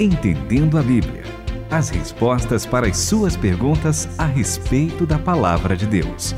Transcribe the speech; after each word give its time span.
Entendendo 0.00 0.76
a 0.76 0.82
Bíblia. 0.82 1.22
As 1.70 1.88
respostas 1.88 2.66
para 2.66 2.88
as 2.88 2.96
suas 2.98 3.36
perguntas 3.36 4.08
a 4.18 4.26
respeito 4.26 5.06
da 5.06 5.20
palavra 5.20 5.76
de 5.76 5.86
Deus. 5.86 6.34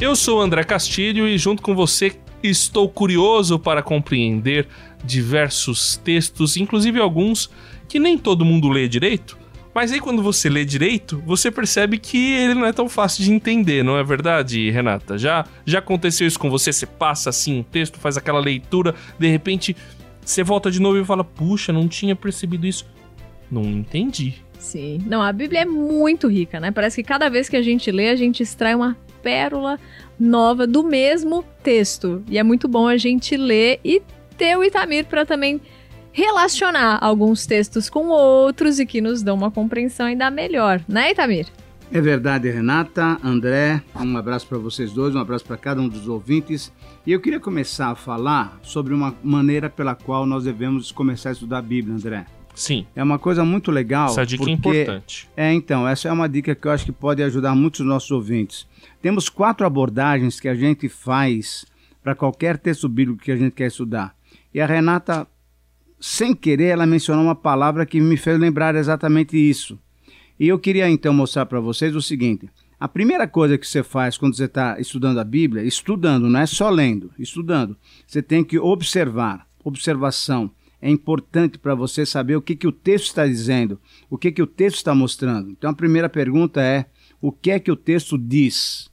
Eu 0.00 0.16
sou 0.16 0.40
André 0.40 0.64
Castilho 0.64 1.28
e, 1.28 1.38
junto 1.38 1.62
com 1.62 1.72
você, 1.72 2.16
estou 2.42 2.88
curioso 2.88 3.60
para 3.60 3.80
compreender 3.80 4.66
diversos 5.04 5.96
textos, 5.98 6.56
inclusive 6.56 6.98
alguns 6.98 7.48
que 7.88 8.00
nem 8.00 8.18
todo 8.18 8.44
mundo 8.44 8.68
lê 8.68 8.88
direito. 8.88 9.38
Mas 9.72 9.92
aí 9.92 10.00
quando 10.00 10.20
você 10.20 10.48
lê 10.48 10.64
direito, 10.64 11.22
você 11.24 11.48
percebe 11.48 11.96
que 11.96 12.32
ele 12.32 12.54
não 12.54 12.66
é 12.66 12.72
tão 12.72 12.88
fácil 12.88 13.22
de 13.22 13.32
entender, 13.32 13.84
não 13.84 13.96
é 13.96 14.02
verdade, 14.02 14.68
Renata? 14.68 15.16
Já 15.16 15.46
já 15.64 15.78
aconteceu 15.78 16.26
isso 16.26 16.40
com 16.40 16.50
você? 16.50 16.72
Você 16.72 16.86
passa 16.86 17.30
assim 17.30 17.60
um 17.60 17.62
texto, 17.62 18.00
faz 18.00 18.16
aquela 18.16 18.40
leitura, 18.40 18.96
de 19.16 19.28
repente 19.28 19.76
você 20.30 20.42
volta 20.42 20.70
de 20.70 20.80
novo 20.80 20.98
e 20.98 21.04
fala: 21.04 21.24
"Puxa, 21.24 21.72
não 21.72 21.88
tinha 21.88 22.14
percebido 22.16 22.66
isso". 22.66 22.86
Não 23.50 23.64
entendi. 23.64 24.34
Sim. 24.58 24.98
Não, 25.06 25.22
a 25.22 25.32
Bíblia 25.32 25.62
é 25.62 25.64
muito 25.64 26.28
rica, 26.28 26.60
né? 26.60 26.70
Parece 26.70 27.02
que 27.02 27.08
cada 27.08 27.28
vez 27.28 27.48
que 27.48 27.56
a 27.56 27.62
gente 27.62 27.90
lê, 27.90 28.10
a 28.10 28.16
gente 28.16 28.42
extrai 28.42 28.74
uma 28.74 28.96
pérola 29.22 29.78
nova 30.18 30.66
do 30.66 30.82
mesmo 30.82 31.44
texto. 31.62 32.22
E 32.28 32.38
é 32.38 32.42
muito 32.42 32.68
bom 32.68 32.86
a 32.86 32.96
gente 32.96 33.36
ler 33.36 33.80
e 33.84 34.02
ter 34.36 34.56
o 34.56 34.62
Itamir 34.62 35.06
para 35.06 35.24
também 35.24 35.60
relacionar 36.12 36.98
alguns 37.00 37.46
textos 37.46 37.88
com 37.88 38.08
outros 38.08 38.78
e 38.78 38.86
que 38.86 39.00
nos 39.00 39.22
dão 39.22 39.36
uma 39.36 39.50
compreensão 39.50 40.06
ainda 40.06 40.30
melhor, 40.30 40.80
né, 40.88 41.12
Itamir? 41.12 41.46
É 41.92 42.00
verdade, 42.00 42.48
Renata, 42.48 43.18
André, 43.20 43.82
um 43.96 44.16
abraço 44.16 44.46
para 44.46 44.58
vocês 44.58 44.92
dois, 44.92 45.12
um 45.16 45.18
abraço 45.18 45.44
para 45.44 45.56
cada 45.56 45.80
um 45.80 45.88
dos 45.88 46.06
ouvintes. 46.06 46.72
E 47.04 47.10
eu 47.10 47.20
queria 47.20 47.40
começar 47.40 47.90
a 47.90 47.96
falar 47.96 48.60
sobre 48.62 48.94
uma 48.94 49.12
maneira 49.24 49.68
pela 49.68 49.96
qual 49.96 50.24
nós 50.24 50.44
devemos 50.44 50.92
começar 50.92 51.30
a 51.30 51.32
estudar 51.32 51.58
a 51.58 51.62
Bíblia, 51.62 51.96
André. 51.96 52.26
Sim. 52.54 52.86
É 52.94 53.02
uma 53.02 53.18
coisa 53.18 53.44
muito 53.44 53.72
legal. 53.72 54.06
Essa 54.10 54.24
dica 54.24 54.44
porque... 54.44 54.68
é 54.68 54.82
importante. 54.82 55.28
É, 55.36 55.52
então, 55.52 55.86
essa 55.86 56.08
é 56.08 56.12
uma 56.12 56.28
dica 56.28 56.54
que 56.54 56.68
eu 56.68 56.70
acho 56.70 56.84
que 56.84 56.92
pode 56.92 57.24
ajudar 57.24 57.56
muitos 57.56 57.80
nossos 57.80 58.12
ouvintes. 58.12 58.68
Temos 59.02 59.28
quatro 59.28 59.66
abordagens 59.66 60.38
que 60.38 60.48
a 60.48 60.54
gente 60.54 60.88
faz 60.88 61.66
para 62.04 62.14
qualquer 62.14 62.56
texto 62.56 62.88
bíblico 62.88 63.20
que 63.20 63.32
a 63.32 63.36
gente 63.36 63.52
quer 63.52 63.66
estudar. 63.66 64.14
E 64.54 64.60
a 64.60 64.66
Renata, 64.66 65.26
sem 65.98 66.36
querer, 66.36 66.66
ela 66.66 66.86
mencionou 66.86 67.24
uma 67.24 67.34
palavra 67.34 67.84
que 67.84 68.00
me 68.00 68.16
fez 68.16 68.38
lembrar 68.38 68.76
exatamente 68.76 69.36
isso. 69.36 69.76
E 70.40 70.48
eu 70.48 70.58
queria 70.58 70.88
então 70.88 71.12
mostrar 71.12 71.44
para 71.44 71.60
vocês 71.60 71.94
o 71.94 72.00
seguinte: 72.00 72.48
a 72.80 72.88
primeira 72.88 73.28
coisa 73.28 73.58
que 73.58 73.66
você 73.66 73.82
faz 73.82 74.16
quando 74.16 74.34
você 74.34 74.46
está 74.46 74.80
estudando 74.80 75.20
a 75.20 75.24
Bíblia, 75.24 75.62
estudando, 75.62 76.30
não 76.30 76.40
é 76.40 76.46
só 76.46 76.70
lendo, 76.70 77.12
estudando, 77.18 77.76
você 78.06 78.22
tem 78.22 78.42
que 78.42 78.58
observar. 78.58 79.46
Observação 79.62 80.50
é 80.80 80.88
importante 80.88 81.58
para 81.58 81.74
você 81.74 82.06
saber 82.06 82.36
o 82.36 82.40
que, 82.40 82.56
que 82.56 82.66
o 82.66 82.72
texto 82.72 83.08
está 83.08 83.26
dizendo, 83.26 83.78
o 84.08 84.16
que, 84.16 84.32
que 84.32 84.40
o 84.40 84.46
texto 84.46 84.76
está 84.76 84.94
mostrando. 84.94 85.50
Então 85.50 85.68
a 85.68 85.74
primeira 85.74 86.08
pergunta 86.08 86.62
é: 86.62 86.86
o 87.20 87.30
que 87.30 87.50
é 87.50 87.60
que 87.60 87.70
o 87.70 87.76
texto 87.76 88.16
diz? 88.16 88.90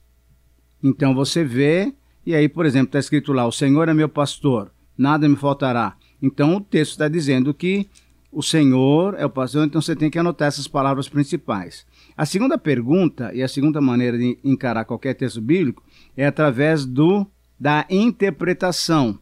Então 0.82 1.14
você 1.14 1.42
vê, 1.42 1.94
e 2.26 2.34
aí, 2.34 2.46
por 2.46 2.66
exemplo, 2.66 2.88
está 2.88 2.98
escrito 2.98 3.32
lá: 3.32 3.46
O 3.46 3.52
Senhor 3.52 3.88
é 3.88 3.94
meu 3.94 4.10
pastor, 4.10 4.70
nada 4.98 5.26
me 5.26 5.36
faltará. 5.36 5.96
Então 6.20 6.56
o 6.56 6.60
texto 6.60 6.90
está 6.90 7.08
dizendo 7.08 7.54
que 7.54 7.88
o 8.30 8.42
Senhor 8.42 9.14
é 9.18 9.24
o 9.24 9.30
pastor, 9.30 9.66
então 9.66 9.80
você 9.80 9.96
tem 9.96 10.10
que 10.10 10.18
anotar 10.18 10.48
essas 10.48 10.68
palavras 10.68 11.08
principais. 11.08 11.86
A 12.16 12.26
segunda 12.26 12.58
pergunta 12.58 13.32
e 13.34 13.42
a 13.42 13.48
segunda 13.48 13.80
maneira 13.80 14.18
de 14.18 14.38
encarar 14.44 14.84
qualquer 14.84 15.14
texto 15.14 15.40
bíblico 15.40 15.82
é 16.16 16.26
através 16.26 16.84
do 16.84 17.26
da 17.58 17.86
interpretação. 17.90 19.18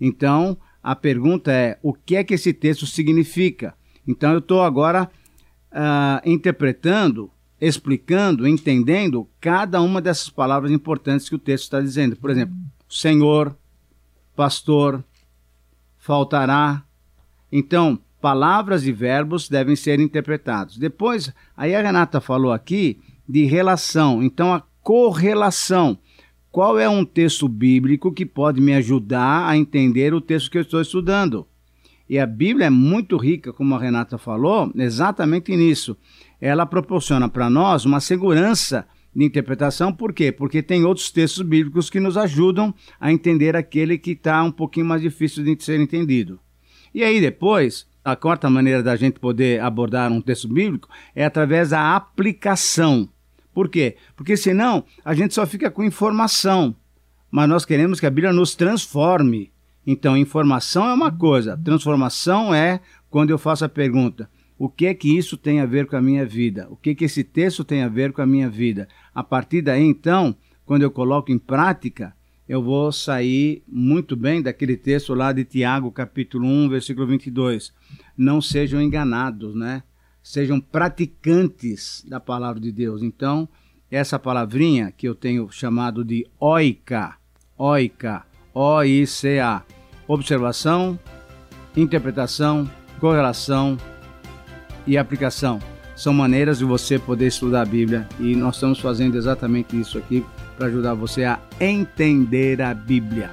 Então, 0.00 0.56
a 0.82 0.94
pergunta 0.94 1.50
é: 1.50 1.78
o 1.82 1.92
que 1.92 2.16
é 2.16 2.24
que 2.24 2.34
esse 2.34 2.52
texto 2.52 2.86
significa? 2.86 3.74
Então, 4.06 4.32
eu 4.32 4.38
estou 4.38 4.62
agora 4.62 5.10
uh, 5.72 6.28
interpretando, 6.28 7.30
explicando, 7.60 8.46
entendendo 8.46 9.28
cada 9.40 9.80
uma 9.80 10.00
dessas 10.00 10.28
palavras 10.28 10.70
importantes 10.70 11.28
que 11.28 11.34
o 11.34 11.38
texto 11.38 11.64
está 11.64 11.80
dizendo. 11.80 12.16
Por 12.16 12.30
exemplo, 12.30 12.54
Senhor, 12.88 13.56
pastor, 14.36 15.04
faltará. 15.98 16.84
Então, 17.52 17.98
palavras 18.20 18.86
e 18.86 18.92
verbos 18.92 19.48
devem 19.48 19.74
ser 19.74 20.00
interpretados. 20.00 20.78
Depois, 20.78 21.32
aí 21.56 21.74
a 21.74 21.82
Renata 21.82 22.20
falou 22.20 22.52
aqui 22.52 22.98
de 23.28 23.44
relação, 23.44 24.22
então 24.22 24.52
a 24.52 24.62
correlação. 24.82 25.98
Qual 26.50 26.78
é 26.78 26.88
um 26.88 27.04
texto 27.04 27.48
bíblico 27.48 28.12
que 28.12 28.26
pode 28.26 28.60
me 28.60 28.74
ajudar 28.74 29.48
a 29.48 29.56
entender 29.56 30.12
o 30.12 30.20
texto 30.20 30.50
que 30.50 30.58
eu 30.58 30.62
estou 30.62 30.80
estudando? 30.80 31.46
E 32.08 32.18
a 32.18 32.26
Bíblia 32.26 32.66
é 32.66 32.70
muito 32.70 33.16
rica, 33.16 33.52
como 33.52 33.72
a 33.74 33.78
Renata 33.78 34.18
falou, 34.18 34.72
exatamente 34.74 35.54
nisso. 35.54 35.96
Ela 36.40 36.66
proporciona 36.66 37.28
para 37.28 37.48
nós 37.48 37.84
uma 37.84 38.00
segurança 38.00 38.84
de 39.14 39.24
interpretação, 39.24 39.92
por 39.92 40.12
quê? 40.12 40.32
Porque 40.32 40.60
tem 40.60 40.84
outros 40.84 41.10
textos 41.10 41.42
bíblicos 41.42 41.88
que 41.88 42.00
nos 42.00 42.16
ajudam 42.16 42.74
a 42.98 43.12
entender 43.12 43.54
aquele 43.54 43.96
que 43.96 44.12
está 44.12 44.42
um 44.42 44.50
pouquinho 44.50 44.86
mais 44.86 45.02
difícil 45.02 45.44
de 45.44 45.62
ser 45.62 45.80
entendido. 45.80 46.40
E 46.92 47.04
aí 47.04 47.20
depois, 47.20 47.86
a 48.04 48.16
quarta 48.16 48.48
maneira 48.48 48.82
da 48.82 48.96
gente 48.96 49.20
poder 49.20 49.60
abordar 49.60 50.10
um 50.10 50.20
texto 50.20 50.48
bíblico 50.48 50.88
é 51.14 51.24
através 51.24 51.70
da 51.70 51.94
aplicação. 51.94 53.08
Por 53.52 53.68
quê? 53.68 53.96
Porque 54.16 54.36
senão 54.36 54.84
a 55.04 55.14
gente 55.14 55.34
só 55.34 55.46
fica 55.46 55.70
com 55.70 55.84
informação. 55.84 56.74
Mas 57.30 57.48
nós 57.48 57.64
queremos 57.64 58.00
que 58.00 58.06
a 58.06 58.10
Bíblia 58.10 58.32
nos 58.32 58.54
transforme. 58.54 59.52
Então, 59.86 60.16
informação 60.16 60.88
é 60.88 60.94
uma 60.94 61.10
coisa, 61.10 61.56
transformação 61.56 62.54
é 62.54 62.80
quando 63.08 63.30
eu 63.30 63.38
faço 63.38 63.64
a 63.64 63.68
pergunta: 63.68 64.30
o 64.58 64.68
que 64.68 64.86
é 64.86 64.94
que 64.94 65.16
isso 65.16 65.36
tem 65.36 65.60
a 65.60 65.66
ver 65.66 65.86
com 65.86 65.96
a 65.96 66.02
minha 66.02 66.26
vida? 66.26 66.66
O 66.70 66.76
que 66.76 66.90
é 66.90 66.94
que 66.94 67.04
esse 67.04 67.24
texto 67.24 67.64
tem 67.64 67.82
a 67.82 67.88
ver 67.88 68.12
com 68.12 68.20
a 68.20 68.26
minha 68.26 68.48
vida? 68.48 68.88
A 69.14 69.22
partir 69.22 69.62
daí, 69.62 69.82
então, 69.82 70.36
quando 70.66 70.82
eu 70.82 70.90
coloco 70.90 71.32
em 71.32 71.38
prática, 71.38 72.14
eu 72.50 72.60
vou 72.60 72.90
sair 72.90 73.62
muito 73.68 74.16
bem 74.16 74.42
daquele 74.42 74.76
texto 74.76 75.14
lá 75.14 75.32
de 75.32 75.44
Tiago, 75.44 75.88
capítulo 75.92 76.48
1, 76.48 76.68
versículo 76.68 77.06
22. 77.06 77.72
Não 78.16 78.42
sejam 78.42 78.82
enganados, 78.82 79.54
né? 79.54 79.84
Sejam 80.20 80.60
praticantes 80.60 82.04
da 82.08 82.18
palavra 82.18 82.60
de 82.60 82.72
Deus. 82.72 83.04
Então, 83.04 83.48
essa 83.88 84.18
palavrinha 84.18 84.90
que 84.90 85.06
eu 85.06 85.14
tenho 85.14 85.48
chamado 85.52 86.04
de 86.04 86.26
oica, 86.40 87.14
oica, 87.56 88.26
O-I-C-A, 88.52 89.62
observação, 90.08 90.98
interpretação, 91.76 92.68
correlação 92.98 93.78
e 94.88 94.98
aplicação. 94.98 95.60
São 95.94 96.12
maneiras 96.12 96.58
de 96.58 96.64
você 96.64 96.98
poder 96.98 97.28
estudar 97.28 97.62
a 97.62 97.64
Bíblia 97.66 98.08
e 98.18 98.34
nós 98.34 98.56
estamos 98.56 98.80
fazendo 98.80 99.16
exatamente 99.16 99.78
isso 99.78 99.96
aqui 99.96 100.24
para 100.60 100.68
ajudar 100.68 100.92
você 100.92 101.24
a 101.24 101.40
entender 101.58 102.60
a 102.60 102.74
Bíblia. 102.74 103.30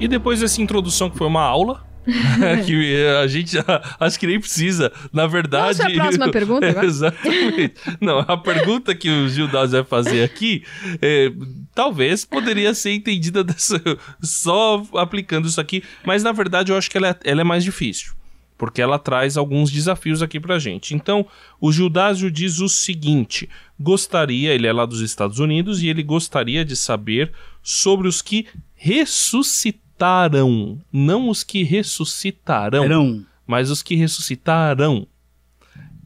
E 0.00 0.08
depois 0.08 0.40
dessa 0.40 0.62
introdução 0.62 1.10
que 1.10 1.18
foi 1.18 1.26
uma 1.26 1.42
aula, 1.42 1.84
que 2.64 2.96
a 3.22 3.26
gente 3.26 3.58
acho 4.00 4.18
que 4.18 4.26
nem 4.26 4.40
precisa. 4.40 4.90
Na 5.12 5.26
verdade. 5.26 5.82
Vamos 5.82 5.92
a 5.92 6.00
próxima 6.00 6.30
pergunta 6.32 6.66
agora? 6.66 6.86
Exatamente. 6.86 7.74
Não, 8.00 8.20
a 8.20 8.38
pergunta 8.38 8.94
que 8.94 9.10
o 9.10 9.28
Gildas 9.28 9.72
vai 9.72 9.84
fazer 9.84 10.24
aqui 10.24 10.64
é, 11.02 11.30
talvez 11.74 12.24
poderia 12.24 12.72
ser 12.72 12.92
entendida 12.92 13.44
dessa, 13.44 13.82
só 14.22 14.82
aplicando 14.94 15.46
isso 15.46 15.60
aqui, 15.60 15.84
mas 16.06 16.22
na 16.22 16.32
verdade 16.32 16.72
eu 16.72 16.78
acho 16.78 16.90
que 16.90 16.96
ela 16.96 17.10
é, 17.10 17.16
ela 17.22 17.42
é 17.42 17.44
mais 17.44 17.62
difícil 17.62 18.14
porque 18.62 18.80
ela 18.80 18.96
traz 18.96 19.36
alguns 19.36 19.72
desafios 19.72 20.22
aqui 20.22 20.38
pra 20.38 20.56
gente. 20.56 20.94
Então, 20.94 21.26
o 21.60 21.72
Gildásio 21.72 22.30
diz 22.30 22.60
o 22.60 22.68
seguinte: 22.68 23.48
gostaria, 23.76 24.54
ele 24.54 24.68
é 24.68 24.72
lá 24.72 24.86
dos 24.86 25.00
Estados 25.00 25.40
Unidos, 25.40 25.82
e 25.82 25.88
ele 25.88 26.00
gostaria 26.00 26.64
de 26.64 26.76
saber 26.76 27.32
sobre 27.60 28.06
os 28.06 28.22
que 28.22 28.46
ressuscitarão, 28.76 30.80
não 30.92 31.28
os 31.28 31.42
que 31.42 31.64
ressuscitarão, 31.64 32.82
Terão. 32.82 33.26
mas 33.44 33.68
os 33.68 33.82
que 33.82 33.96
ressuscitarão. 33.96 35.08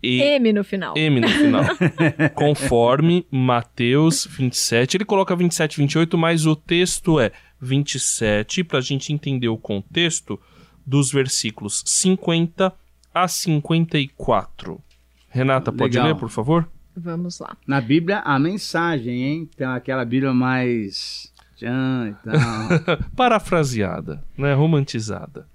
E... 0.03 0.23
M 0.23 0.51
no 0.55 0.65
final. 0.65 0.97
M 0.97 1.21
no 1.21 1.29
final. 1.29 1.63
Conforme 2.35 3.27
Mateus 3.31 4.27
27. 4.27 4.97
Ele 4.97 5.05
coloca 5.05 5.37
27 5.37 5.77
28, 5.77 6.17
mas 6.17 6.47
o 6.47 6.57
texto 6.57 7.21
é 7.21 7.33
27. 7.61 8.65
Para 8.65 8.79
a 8.79 8.83
gente 8.83 9.13
entender 9.13 9.49
o 9.49 9.59
contexto, 9.59 10.41
dos 10.87 11.11
versículos 11.11 11.83
50 11.85 12.73
a 13.13 13.29
54. 13.29 14.81
Renata, 15.29 15.73
pode 15.73 15.97
Legal. 15.97 16.13
ler, 16.13 16.19
por 16.19 16.31
favor? 16.31 16.69
Vamos 16.97 17.41
lá. 17.41 17.57
Na 17.67 17.81
Bíblia, 17.81 18.21
a 18.21 18.39
mensagem, 18.39 19.23
hein? 19.23 19.51
Tem 19.57 19.67
aquela 19.67 20.05
Bíblia 20.05 20.33
mais. 20.33 21.33
Tchan 21.57 22.11
e 22.11 22.15
tal. 22.25 23.09
Parafraseada, 23.17 24.23
né? 24.37 24.55
Romantizada. 24.55 25.47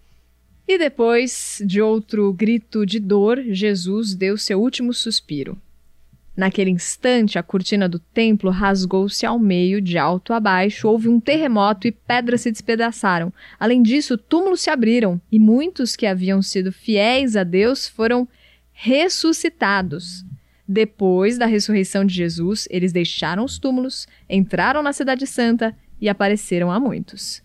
E 0.68 0.78
depois 0.78 1.62
de 1.66 1.82
outro 1.82 2.32
grito 2.34 2.86
de 2.86 3.00
dor, 3.00 3.42
Jesus 3.50 4.14
deu 4.14 4.38
seu 4.38 4.62
último 4.62 4.94
suspiro. 4.94 5.58
Naquele 6.36 6.70
instante, 6.70 7.38
a 7.38 7.44
cortina 7.44 7.90
do 7.90 8.00
templo 8.00 8.50
rasgou-se 8.50 9.26
ao 9.26 9.38
meio, 9.38 9.82
de 9.82 9.98
alto 9.98 10.34
a 10.34 10.40
baixo, 10.40 10.88
houve 10.88 11.10
um 11.10 11.20
terremoto 11.20 11.88
e 11.88 11.92
pedras 11.92 12.42
se 12.42 12.52
despedaçaram. 12.52 13.34
Além 13.60 13.84
disso, 13.84 14.18
túmulos 14.18 14.62
se 14.62 14.70
abriram 14.70 15.20
e 15.32 15.38
muitos 15.38 15.96
que 15.96 16.06
haviam 16.06 16.42
sido 16.42 16.72
fiéis 16.72 17.36
a 17.36 17.44
Deus 17.44 17.88
foram 17.88 18.28
ressuscitados. 18.72 20.26
Depois 20.66 21.38
da 21.38 21.46
ressurreição 21.46 22.06
de 22.06 22.14
Jesus, 22.14 22.66
eles 22.72 22.94
deixaram 22.94 23.44
os 23.44 23.60
túmulos, 23.60 24.08
entraram 24.30 24.82
na 24.82 24.94
Cidade 24.94 25.28
Santa 25.28 25.76
e 26.00 26.08
apareceram 26.08 26.72
a 26.72 26.80
muitos. 26.80 27.44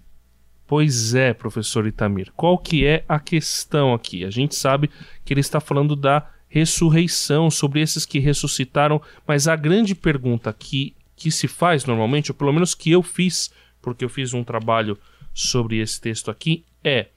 Pois 0.65 1.15
é, 1.15 1.35
professor 1.35 1.87
Itamir. 1.87 2.33
Qual 2.37 2.57
que 2.57 2.87
é 2.87 3.05
a 3.09 3.19
questão 3.19 3.93
aqui? 3.93 4.25
A 4.25 4.31
gente 4.31 4.55
sabe 4.55 4.91
que 5.25 5.33
ele 5.33 5.41
está 5.41 5.61
falando 5.61 5.95
da 5.95 6.29
ressurreição, 6.49 7.51
sobre 7.51 7.81
esses 7.81 8.07
que 8.07 8.19
ressuscitaram, 8.19 9.01
mas 9.27 9.49
a 9.49 9.57
grande 9.57 9.95
pergunta 9.95 10.53
que, 10.53 10.95
que 11.15 11.31
se 11.31 11.49
faz 11.49 11.85
normalmente, 11.85 12.31
ou 12.31 12.35
pelo 12.35 12.53
menos 12.53 12.75
que 12.75 12.91
eu 12.91 13.03
fiz, 13.03 13.51
porque 13.83 14.05
eu 14.05 14.09
fiz 14.09 14.33
um 14.33 14.45
trabalho 14.45 14.99
sobre 15.35 15.79
esse 15.79 16.01
texto 16.01 16.31
aqui, 16.31 16.65
é: 16.83 17.09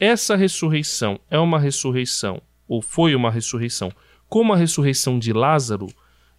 essa 0.00 0.36
ressurreição 0.36 1.18
é 1.30 1.38
uma 1.38 1.58
ressurreição, 1.58 2.40
ou 2.66 2.82
foi 2.82 3.14
uma 3.14 3.30
ressurreição, 3.30 3.92
como 4.28 4.52
a 4.52 4.56
ressurreição 4.56 5.18
de 5.18 5.32
Lázaro, 5.32 5.86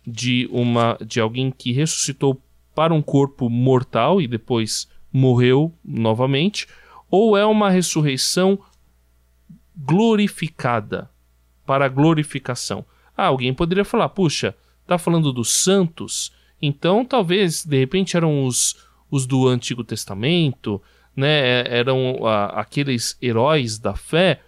de 0.05 0.47
uma 0.51 0.97
de 1.05 1.19
alguém 1.19 1.51
que 1.51 1.71
ressuscitou 1.71 2.41
para 2.73 2.93
um 2.93 3.01
corpo 3.01 3.49
mortal 3.49 4.21
e 4.21 4.27
depois 4.27 4.87
morreu 5.11 5.73
novamente, 5.83 6.67
ou 7.09 7.37
é 7.37 7.45
uma 7.45 7.69
ressurreição 7.69 8.59
glorificada, 9.75 11.09
para 11.69 11.85
a 11.85 11.87
glorificação. 11.87 12.83
Ah, 13.15 13.27
alguém 13.27 13.53
poderia 13.53 13.85
falar, 13.85 14.09
puxa, 14.09 14.55
tá 14.87 14.97
falando 14.97 15.31
dos 15.31 15.51
santos, 15.51 16.31
então 16.59 17.05
talvez 17.05 17.63
de 17.63 17.77
repente 17.77 18.17
eram 18.17 18.43
os, 18.43 18.75
os 19.11 19.27
do 19.27 19.47
Antigo 19.47 19.83
Testamento, 19.83 20.81
né? 21.15 21.61
É, 21.61 21.77
eram 21.77 22.25
a, 22.25 22.59
aqueles 22.59 23.15
heróis 23.21 23.77
da 23.77 23.93
fé, 23.93 24.41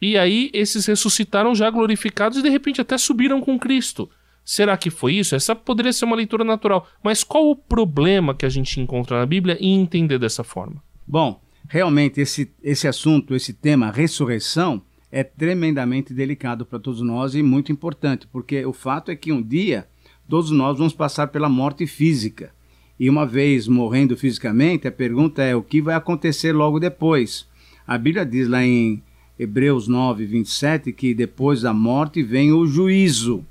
e 0.00 0.16
aí 0.16 0.50
esses 0.54 0.86
ressuscitaram 0.86 1.54
já 1.54 1.68
glorificados 1.68 2.38
e 2.38 2.42
de 2.42 2.48
repente 2.48 2.80
até 2.80 2.96
subiram 2.96 3.42
com 3.42 3.58
Cristo. 3.58 4.08
Será 4.42 4.74
que 4.78 4.88
foi 4.88 5.16
isso? 5.16 5.34
Essa 5.34 5.54
poderia 5.54 5.92
ser 5.92 6.06
uma 6.06 6.16
leitura 6.16 6.42
natural. 6.42 6.88
Mas 7.04 7.22
qual 7.22 7.50
o 7.50 7.54
problema 7.54 8.34
que 8.34 8.46
a 8.46 8.48
gente 8.48 8.80
encontra 8.80 9.18
na 9.18 9.26
Bíblia 9.26 9.58
em 9.60 9.78
entender 9.78 10.18
dessa 10.18 10.42
forma? 10.42 10.82
Bom, 11.06 11.38
realmente 11.68 12.18
esse, 12.18 12.50
esse 12.62 12.88
assunto, 12.88 13.36
esse 13.36 13.52
tema, 13.52 13.92
ressurreição, 13.92 14.82
é 15.12 15.22
tremendamente 15.22 16.14
delicado 16.14 16.64
para 16.64 16.78
todos 16.78 17.02
nós 17.02 17.34
e 17.34 17.42
muito 17.42 17.70
importante, 17.70 18.26
porque 18.32 18.64
o 18.64 18.72
fato 18.72 19.10
é 19.10 19.14
que 19.14 19.30
um 19.30 19.42
dia 19.42 19.86
todos 20.26 20.50
nós 20.50 20.78
vamos 20.78 20.94
passar 20.94 21.26
pela 21.26 21.50
morte 21.50 21.86
física. 21.86 22.50
E 22.98 23.10
uma 23.10 23.26
vez 23.26 23.68
morrendo 23.68 24.16
fisicamente, 24.16 24.88
a 24.88 24.92
pergunta 24.92 25.42
é 25.42 25.54
o 25.54 25.62
que 25.62 25.82
vai 25.82 25.94
acontecer 25.94 26.52
logo 26.52 26.80
depois. 26.80 27.46
A 27.86 27.98
Bíblia 27.98 28.24
diz 28.24 28.48
lá 28.48 28.64
em 28.64 29.02
Hebreus 29.38 29.86
9, 29.86 30.24
27 30.24 30.92
que 30.92 31.12
depois 31.12 31.60
da 31.60 31.74
morte 31.74 32.22
vem 32.22 32.50
o 32.50 32.66
juízo. 32.66 33.44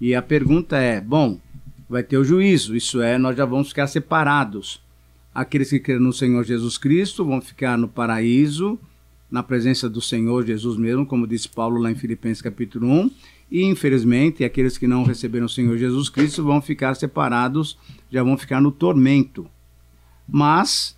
E 0.00 0.14
a 0.14 0.22
pergunta 0.22 0.76
é: 0.76 1.00
bom, 1.00 1.40
vai 1.88 2.04
ter 2.04 2.18
o 2.18 2.24
juízo, 2.24 2.76
isso 2.76 3.02
é, 3.02 3.18
nós 3.18 3.36
já 3.36 3.44
vamos 3.44 3.70
ficar 3.70 3.88
separados. 3.88 4.80
Aqueles 5.34 5.70
que 5.70 5.80
creem 5.80 6.00
no 6.00 6.12
Senhor 6.12 6.44
Jesus 6.44 6.78
Cristo 6.78 7.24
vão 7.24 7.40
ficar 7.40 7.76
no 7.76 7.88
paraíso 7.88 8.78
na 9.30 9.42
presença 9.42 9.88
do 9.88 10.00
Senhor 10.00 10.44
Jesus 10.46 10.76
mesmo, 10.76 11.04
como 11.04 11.26
disse 11.26 11.48
Paulo 11.48 11.80
lá 11.80 11.90
em 11.90 11.94
Filipenses 11.94 12.42
capítulo 12.42 12.88
1, 12.88 13.10
e 13.50 13.62
infelizmente 13.64 14.44
aqueles 14.44 14.78
que 14.78 14.86
não 14.86 15.04
receberam 15.04 15.46
o 15.46 15.48
Senhor 15.48 15.76
Jesus 15.76 16.08
Cristo 16.08 16.42
vão 16.42 16.60
ficar 16.60 16.94
separados, 16.94 17.78
já 18.10 18.22
vão 18.22 18.36
ficar 18.36 18.60
no 18.60 18.70
tormento. 18.70 19.46
Mas 20.26 20.96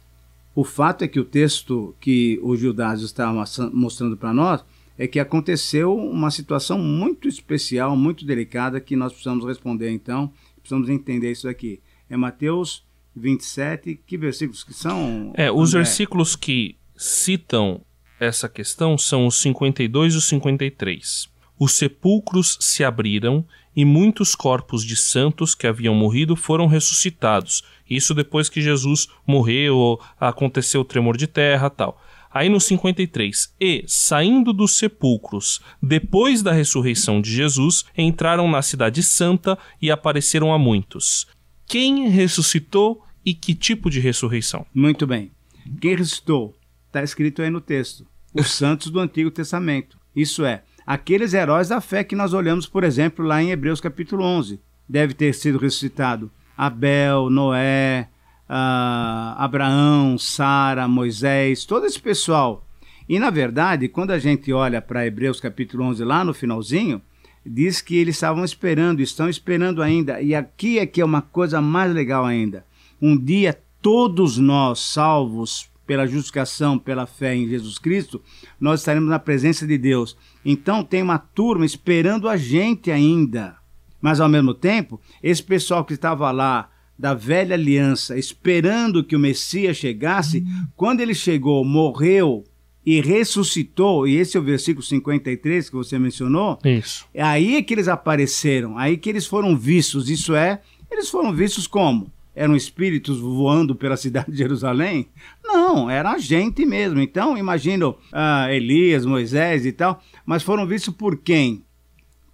o 0.54 0.64
fato 0.64 1.02
é 1.02 1.08
que 1.08 1.20
o 1.20 1.24
texto 1.24 1.94
que 2.00 2.38
o 2.42 2.56
Gildásio 2.56 3.06
está 3.06 3.32
mostrando 3.72 4.16
para 4.16 4.32
nós 4.32 4.64
é 4.98 5.06
que 5.06 5.18
aconteceu 5.18 5.96
uma 5.96 6.30
situação 6.30 6.78
muito 6.78 7.26
especial, 7.26 7.96
muito 7.96 8.24
delicada, 8.24 8.80
que 8.80 8.96
nós 8.96 9.12
precisamos 9.12 9.46
responder 9.46 9.90
então, 9.90 10.30
precisamos 10.58 10.88
entender 10.88 11.30
isso 11.30 11.48
aqui. 11.48 11.80
É 12.08 12.16
Mateus 12.16 12.84
27, 13.16 13.98
que 14.06 14.18
versículos 14.18 14.62
que 14.62 14.74
são? 14.74 15.32
É, 15.34 15.50
os 15.50 15.70
André? 15.70 15.84
versículos 15.84 16.36
que 16.36 16.76
citam 16.96 17.80
essa 18.20 18.50
questão 18.50 18.98
são 18.98 19.26
os 19.26 19.40
52 19.40 20.12
e 20.12 20.16
os 20.18 20.24
53. 20.26 21.28
Os 21.58 21.72
sepulcros 21.72 22.58
se 22.60 22.84
abriram 22.84 23.44
e 23.74 23.84
muitos 23.84 24.34
corpos 24.34 24.84
de 24.84 24.94
santos 24.94 25.54
que 25.54 25.66
haviam 25.66 25.94
morrido 25.94 26.36
foram 26.36 26.66
ressuscitados. 26.66 27.62
Isso 27.88 28.14
depois 28.14 28.48
que 28.48 28.60
Jesus 28.60 29.08
morreu, 29.26 29.98
aconteceu 30.18 30.82
o 30.82 30.84
tremor 30.84 31.16
de 31.16 31.26
terra, 31.26 31.70
tal. 31.70 32.00
Aí 32.32 32.48
no 32.48 32.60
53, 32.60 33.54
e 33.58 33.84
saindo 33.88 34.52
dos 34.52 34.76
sepulcros, 34.76 35.60
depois 35.82 36.42
da 36.42 36.52
ressurreição 36.52 37.20
de 37.20 37.32
Jesus, 37.32 37.84
entraram 37.96 38.48
na 38.48 38.62
cidade 38.62 39.02
santa 39.02 39.58
e 39.82 39.90
apareceram 39.90 40.52
a 40.52 40.58
muitos. 40.58 41.26
Quem 41.66 42.08
ressuscitou 42.08 43.02
e 43.24 43.34
que 43.34 43.54
tipo 43.54 43.90
de 43.90 43.98
ressurreição? 43.98 44.64
Muito 44.72 45.06
bem. 45.06 45.32
Quem 45.80 45.96
ressuscitou? 45.96 46.56
Está 46.86 47.02
escrito 47.02 47.42
aí 47.42 47.50
no 47.50 47.60
texto 47.60 48.09
os 48.34 48.52
santos 48.52 48.90
do 48.90 49.00
Antigo 49.00 49.30
Testamento. 49.30 49.98
Isso 50.14 50.44
é, 50.44 50.62
aqueles 50.86 51.34
heróis 51.34 51.68
da 51.68 51.80
fé 51.80 52.04
que 52.04 52.16
nós 52.16 52.32
olhamos, 52.32 52.66
por 52.66 52.84
exemplo, 52.84 53.24
lá 53.24 53.42
em 53.42 53.50
Hebreus 53.50 53.80
capítulo 53.80 54.24
11. 54.24 54.60
Deve 54.88 55.14
ter 55.14 55.32
sido 55.34 55.58
ressuscitado 55.58 56.30
Abel, 56.56 57.30
Noé, 57.30 58.08
uh, 58.48 59.34
Abraão, 59.38 60.18
Sara, 60.18 60.86
Moisés, 60.88 61.64
todo 61.64 61.86
esse 61.86 62.00
pessoal. 62.00 62.66
E 63.08 63.18
na 63.18 63.30
verdade, 63.30 63.88
quando 63.88 64.10
a 64.10 64.18
gente 64.18 64.52
olha 64.52 64.82
para 64.82 65.06
Hebreus 65.06 65.40
capítulo 65.40 65.84
11 65.84 66.04
lá 66.04 66.24
no 66.24 66.34
finalzinho, 66.34 67.00
diz 67.44 67.80
que 67.80 67.96
eles 67.96 68.16
estavam 68.16 68.44
esperando, 68.44 69.00
estão 69.00 69.28
esperando 69.28 69.82
ainda. 69.82 70.20
E 70.20 70.34
aqui 70.34 70.78
é 70.78 70.86
que 70.86 71.00
é 71.00 71.04
uma 71.04 71.22
coisa 71.22 71.60
mais 71.60 71.92
legal 71.92 72.24
ainda. 72.24 72.64
Um 73.00 73.16
dia 73.16 73.58
todos 73.80 74.36
nós 74.36 74.80
salvos 74.80 75.69
pela 75.90 76.06
justificação, 76.06 76.78
pela 76.78 77.04
fé 77.04 77.34
em 77.34 77.48
Jesus 77.48 77.76
Cristo, 77.76 78.22
nós 78.60 78.78
estaremos 78.78 79.08
na 79.08 79.18
presença 79.18 79.66
de 79.66 79.76
Deus. 79.76 80.16
Então 80.44 80.84
tem 80.84 81.02
uma 81.02 81.18
turma 81.18 81.66
esperando 81.66 82.28
a 82.28 82.36
gente 82.36 82.92
ainda. 82.92 83.56
Mas 84.00 84.20
ao 84.20 84.28
mesmo 84.28 84.54
tempo, 84.54 85.00
esse 85.20 85.42
pessoal 85.42 85.84
que 85.84 85.94
estava 85.94 86.30
lá 86.30 86.70
da 86.96 87.12
velha 87.12 87.54
aliança, 87.54 88.16
esperando 88.16 89.02
que 89.02 89.16
o 89.16 89.18
Messias 89.18 89.78
chegasse, 89.78 90.46
quando 90.76 91.00
ele 91.00 91.12
chegou, 91.12 91.64
morreu 91.64 92.44
e 92.86 93.00
ressuscitou, 93.00 94.06
e 94.06 94.14
esse 94.14 94.36
é 94.36 94.40
o 94.40 94.44
versículo 94.44 94.84
53 94.84 95.70
que 95.70 95.74
você 95.74 95.98
mencionou. 95.98 96.56
Isso. 96.64 97.04
É 97.12 97.20
aí 97.20 97.56
é 97.56 97.62
que 97.64 97.74
eles 97.74 97.88
apareceram, 97.88 98.78
aí 98.78 98.96
que 98.96 99.10
eles 99.10 99.26
foram 99.26 99.56
vistos. 99.56 100.08
Isso 100.08 100.36
é, 100.36 100.60
eles 100.88 101.10
foram 101.10 101.32
vistos 101.32 101.66
como? 101.66 102.12
Eram 102.34 102.54
espíritos 102.54 103.20
voando 103.20 103.74
pela 103.74 103.96
cidade 103.96 104.30
de 104.30 104.38
Jerusalém? 104.38 105.08
Não, 105.44 105.90
era 105.90 106.12
a 106.12 106.18
gente 106.18 106.64
mesmo. 106.64 107.00
Então, 107.00 107.36
imagino 107.36 107.96
ah, 108.12 108.46
Elias, 108.52 109.04
Moisés 109.04 109.66
e 109.66 109.72
tal, 109.72 110.02
mas 110.24 110.42
foram 110.42 110.66
vistos 110.66 110.94
por 110.94 111.16
quem? 111.16 111.64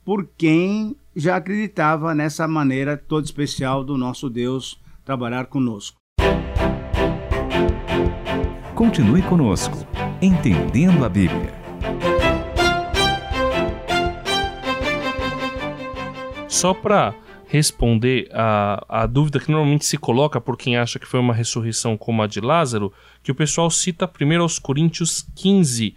Por 0.04 0.28
quem 0.36 0.96
já 1.14 1.36
acreditava 1.36 2.14
nessa 2.14 2.46
maneira 2.46 2.96
toda 2.96 3.24
especial 3.24 3.82
do 3.82 3.96
nosso 3.96 4.28
Deus 4.28 4.78
trabalhar 5.04 5.46
conosco. 5.46 5.96
Continue 8.74 9.22
conosco, 9.22 9.78
entendendo 10.20 11.04
a 11.04 11.08
Bíblia. 11.08 11.54
Só 16.46 16.74
para 16.74 17.14
responder 17.46 18.28
a, 18.32 19.02
a 19.02 19.06
dúvida 19.06 19.38
que 19.38 19.50
normalmente 19.50 19.86
se 19.86 19.96
coloca 19.96 20.40
por 20.40 20.56
quem 20.56 20.76
acha 20.76 20.98
que 20.98 21.06
foi 21.06 21.20
uma 21.20 21.34
ressurreição 21.34 21.96
como 21.96 22.22
a 22.22 22.26
de 22.26 22.40
Lázaro, 22.40 22.92
que 23.22 23.30
o 23.30 23.34
pessoal 23.34 23.70
cita 23.70 24.06
primeiro 24.06 24.42
aos 24.42 24.58
Coríntios 24.58 25.24
15, 25.34 25.94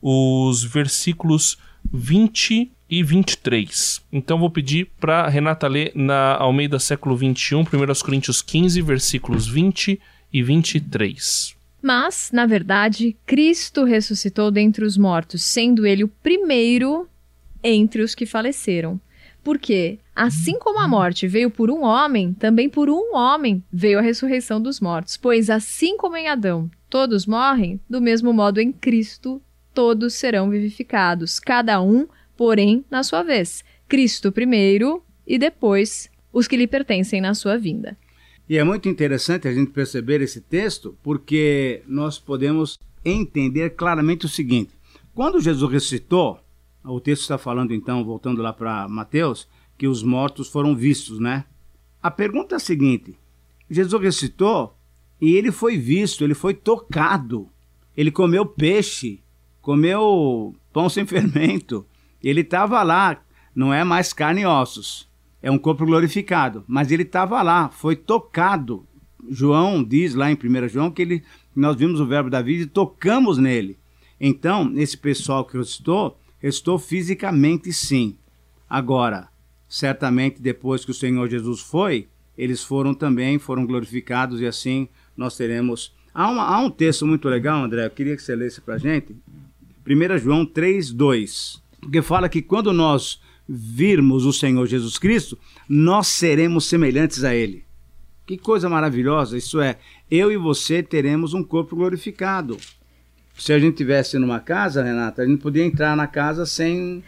os 0.00 0.62
versículos 0.62 1.58
20 1.92 2.70
e 2.88 3.02
23. 3.02 4.00
Então 4.12 4.38
vou 4.38 4.50
pedir 4.50 4.90
para 5.00 5.28
Renata 5.28 5.66
ler 5.66 5.92
na 5.94 6.36
Almeida 6.36 6.78
século 6.78 7.16
21, 7.16 7.64
primeiro 7.64 7.90
aos 7.90 8.02
Coríntios 8.02 8.40
15, 8.40 8.80
versículos 8.82 9.48
20 9.48 10.00
e 10.32 10.42
23. 10.42 11.56
Mas, 11.82 12.30
na 12.32 12.46
verdade, 12.46 13.16
Cristo 13.26 13.82
ressuscitou 13.82 14.52
dentre 14.52 14.84
os 14.84 14.96
mortos, 14.96 15.42
sendo 15.42 15.84
ele 15.84 16.04
o 16.04 16.08
primeiro 16.08 17.08
entre 17.62 18.02
os 18.02 18.14
que 18.14 18.24
faleceram. 18.24 19.00
Porque, 19.42 19.98
assim 20.14 20.58
como 20.58 20.78
a 20.78 20.86
morte 20.86 21.26
veio 21.26 21.50
por 21.50 21.70
um 21.70 21.82
homem, 21.82 22.32
também 22.32 22.68
por 22.68 22.88
um 22.88 23.14
homem 23.14 23.62
veio 23.72 23.98
a 23.98 24.02
ressurreição 24.02 24.60
dos 24.60 24.80
mortos. 24.80 25.16
Pois, 25.16 25.50
assim 25.50 25.96
como 25.96 26.16
em 26.16 26.28
Adão 26.28 26.70
todos 26.88 27.26
morrem, 27.26 27.80
do 27.88 28.00
mesmo 28.00 28.32
modo 28.32 28.60
em 28.60 28.70
Cristo 28.70 29.40
todos 29.74 30.14
serão 30.14 30.50
vivificados, 30.50 31.40
cada 31.40 31.80
um, 31.80 32.06
porém, 32.36 32.84
na 32.90 33.02
sua 33.02 33.22
vez. 33.22 33.64
Cristo 33.88 34.30
primeiro, 34.30 35.02
e 35.26 35.38
depois 35.38 36.10
os 36.32 36.46
que 36.46 36.56
lhe 36.56 36.66
pertencem 36.66 37.20
na 37.20 37.34
sua 37.34 37.56
vinda. 37.56 37.96
E 38.48 38.58
é 38.58 38.64
muito 38.64 38.88
interessante 38.88 39.48
a 39.48 39.52
gente 39.52 39.70
perceber 39.70 40.20
esse 40.20 40.40
texto, 40.40 40.96
porque 41.02 41.82
nós 41.86 42.18
podemos 42.18 42.78
entender 43.04 43.70
claramente 43.70 44.26
o 44.26 44.28
seguinte: 44.28 44.72
quando 45.14 45.40
Jesus 45.40 45.70
ressuscitou, 45.70 46.38
o 46.84 47.00
texto 47.00 47.22
está 47.22 47.38
falando 47.38 47.72
então, 47.72 48.04
voltando 48.04 48.42
lá 48.42 48.52
para 48.52 48.88
Mateus, 48.88 49.48
que 49.78 49.86
os 49.86 50.02
mortos 50.02 50.48
foram 50.48 50.74
vistos, 50.74 51.18
né? 51.18 51.44
A 52.02 52.10
pergunta 52.10 52.54
é 52.54 52.56
a 52.56 52.60
seguinte: 52.60 53.16
Jesus 53.70 54.02
ressuscitou 54.02 54.76
e 55.20 55.34
ele 55.34 55.52
foi 55.52 55.76
visto, 55.76 56.24
ele 56.24 56.34
foi 56.34 56.54
tocado, 56.54 57.48
ele 57.96 58.10
comeu 58.10 58.44
peixe, 58.44 59.22
comeu 59.60 60.54
pão 60.72 60.88
sem 60.88 61.06
fermento, 61.06 61.86
ele 62.22 62.40
estava 62.40 62.82
lá, 62.82 63.22
não 63.54 63.72
é 63.72 63.84
mais 63.84 64.12
carne 64.12 64.42
e 64.42 64.46
ossos, 64.46 65.08
é 65.40 65.50
um 65.50 65.58
corpo 65.58 65.86
glorificado, 65.86 66.64
mas 66.66 66.90
ele 66.90 67.02
estava 67.02 67.42
lá, 67.42 67.68
foi 67.68 67.96
tocado. 67.96 68.86
João 69.30 69.84
diz 69.84 70.16
lá 70.16 70.32
em 70.32 70.34
1 70.34 70.68
João 70.68 70.90
que 70.90 71.02
ele, 71.02 71.22
nós 71.54 71.76
vimos 71.76 72.00
o 72.00 72.06
verbo 72.06 72.28
da 72.28 72.42
vida 72.42 72.64
e 72.64 72.66
tocamos 72.66 73.38
nele. 73.38 73.78
Então, 74.20 74.72
esse 74.76 74.96
pessoal 74.96 75.44
que 75.44 75.56
ressuscitou, 75.56 76.18
ressuscitou 76.42 76.78
fisicamente 76.78 77.72
sim. 77.72 78.16
Agora, 78.68 79.28
certamente 79.68 80.42
depois 80.42 80.84
que 80.84 80.90
o 80.90 80.94
Senhor 80.94 81.28
Jesus 81.28 81.60
foi, 81.60 82.08
eles 82.36 82.62
foram 82.62 82.92
também, 82.92 83.38
foram 83.38 83.64
glorificados 83.64 84.40
e 84.40 84.46
assim 84.46 84.88
nós 85.16 85.36
teremos. 85.36 85.94
Há, 86.12 86.28
uma, 86.28 86.42
há 86.42 86.58
um 86.60 86.70
texto 86.70 87.06
muito 87.06 87.28
legal, 87.28 87.62
André, 87.64 87.86
eu 87.86 87.90
queria 87.90 88.16
que 88.16 88.22
você 88.22 88.34
lesse 88.34 88.60
para 88.60 88.78
gente. 88.78 89.14
1 89.86 90.18
João 90.18 90.44
3, 90.44 90.92
2. 90.92 91.62
Porque 91.80 92.02
fala 92.02 92.28
que 92.28 92.42
quando 92.42 92.72
nós 92.72 93.20
virmos 93.48 94.24
o 94.24 94.32
Senhor 94.32 94.66
Jesus 94.66 94.98
Cristo, 94.98 95.38
nós 95.68 96.06
seremos 96.06 96.66
semelhantes 96.66 97.24
a 97.24 97.34
Ele. 97.34 97.64
Que 98.26 98.38
coisa 98.38 98.68
maravilhosa! 98.68 99.36
Isso 99.36 99.60
é, 99.60 99.78
eu 100.10 100.30
e 100.30 100.36
você 100.36 100.82
teremos 100.82 101.34
um 101.34 101.42
corpo 101.42 101.74
glorificado. 101.74 102.56
Se 103.42 103.52
a 103.52 103.58
gente 103.58 103.74
tivesse 103.74 104.20
numa 104.20 104.38
casa, 104.38 104.84
Renata, 104.84 105.20
a 105.20 105.26
gente 105.26 105.40
podia 105.40 105.64
entrar 105.64 105.96
na 105.96 106.06
casa 106.06 106.46
sem 106.46 107.02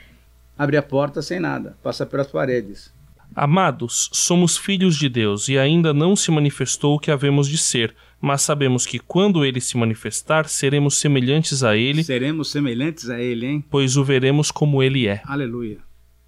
abrir 0.58 0.78
a 0.78 0.82
porta, 0.82 1.22
sem 1.22 1.38
nada, 1.38 1.78
passar 1.80 2.06
pelas 2.06 2.26
paredes. 2.26 2.92
Amados, 3.36 4.10
somos 4.12 4.56
filhos 4.56 4.96
de 4.96 5.08
Deus 5.08 5.48
e 5.48 5.56
ainda 5.56 5.94
não 5.94 6.16
se 6.16 6.32
manifestou 6.32 6.96
o 6.96 6.98
que 6.98 7.12
havemos 7.12 7.48
de 7.48 7.56
ser, 7.56 7.94
mas 8.20 8.42
sabemos 8.42 8.84
que 8.84 8.98
quando 8.98 9.44
ele 9.44 9.60
se 9.60 9.76
manifestar, 9.76 10.48
seremos 10.48 10.98
semelhantes 10.98 11.62
a 11.62 11.76
ele. 11.76 12.02
Seremos 12.02 12.50
semelhantes 12.50 13.08
a 13.10 13.20
ele, 13.20 13.46
hein? 13.46 13.64
Pois 13.70 13.96
o 13.96 14.02
veremos 14.02 14.50
como 14.50 14.82
ele 14.82 15.06
é. 15.06 15.22
Aleluia. 15.26 15.78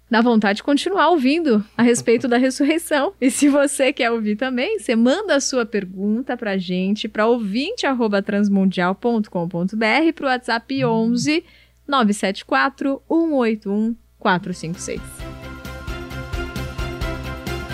Dá 0.09 0.21
vontade 0.21 0.57
de 0.57 0.63
continuar 0.63 1.09
ouvindo 1.09 1.65
a 1.77 1.83
respeito 1.83 2.27
da 2.27 2.37
ressurreição. 2.37 3.13
E 3.19 3.29
se 3.29 3.49
você 3.49 3.91
quer 3.91 4.09
ouvir 4.11 4.37
também, 4.37 4.79
você 4.79 4.95
manda 4.95 5.35
a 5.35 5.41
sua 5.41 5.65
pergunta 5.65 6.37
pra 6.37 6.57
gente 6.57 7.09
para 7.09 7.25
ouvinte@transmundial.com.br 7.25 10.13
pro 10.15 10.27
WhatsApp 10.27 10.85
11 10.85 11.43
974 11.87 13.01
181 13.09 13.95
456. 14.17 15.01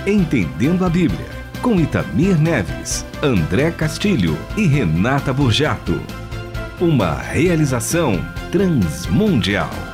Entendendo 0.06 0.86
a 0.86 0.90
Bíblia, 0.90 1.30
com 1.62 1.80
Itamir 1.80 2.38
Neves, 2.40 3.06
André 3.22 3.72
Castilho 3.72 4.38
e 4.58 4.66
Renata 4.66 5.32
Burjato. 5.32 6.02
Uma 6.82 7.14
realização 7.14 8.14
transmundial. 8.52 9.93